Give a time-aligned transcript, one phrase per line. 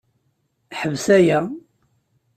[0.79, 1.39] Ḥbes aya!